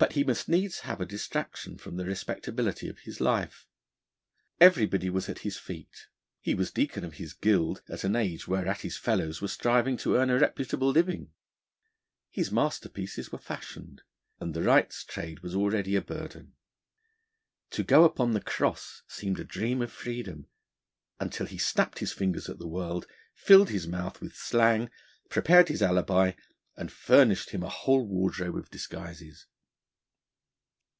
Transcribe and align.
But 0.00 0.14
he 0.14 0.24
must 0.24 0.48
needs 0.48 0.80
have 0.80 0.98
a 1.02 1.06
distraction 1.06 1.76
from 1.76 1.96
the 1.98 2.06
respectability 2.06 2.88
of 2.88 3.00
his 3.00 3.20
life. 3.20 3.66
Everybody 4.58 5.10
was 5.10 5.28
at 5.28 5.40
his 5.40 5.58
feet; 5.58 6.06
he 6.40 6.54
was 6.54 6.70
Deacon 6.70 7.04
of 7.04 7.14
his 7.16 7.34
Guild, 7.34 7.82
at 7.86 8.02
an 8.02 8.16
age 8.16 8.48
whereat 8.48 8.80
his 8.80 8.96
fellows 8.96 9.42
were 9.42 9.48
striving 9.48 9.98
to 9.98 10.16
earn 10.16 10.30
a 10.30 10.38
reputable 10.38 10.88
living; 10.88 11.32
his 12.30 12.50
masterpieces 12.50 13.30
were 13.30 13.36
fashioned, 13.38 14.00
and 14.40 14.54
the 14.54 14.62
wrights' 14.62 15.04
trade 15.04 15.40
was 15.40 15.54
already 15.54 15.94
a 15.96 16.00
burden. 16.00 16.54
To 17.72 17.82
go 17.82 18.04
upon 18.04 18.32
the 18.32 18.40
cross 18.40 19.02
seemed 19.06 19.38
a 19.38 19.44
dream 19.44 19.82
of 19.82 19.92
freedom, 19.92 20.46
until 21.20 21.44
he 21.44 21.58
snapped 21.58 21.98
his 21.98 22.10
fingers 22.12 22.48
at 22.48 22.58
the 22.58 22.66
world, 22.66 23.06
filled 23.34 23.68
his 23.68 23.86
mouth 23.86 24.22
with 24.22 24.34
slang, 24.34 24.88
prepared 25.28 25.68
his 25.68 25.82
alibi, 25.82 26.32
and 26.74 26.90
furnished 26.90 27.50
him 27.50 27.62
a 27.62 27.68
whole 27.68 28.06
wardrobe 28.06 28.56
of 28.56 28.70
disguises. 28.70 29.46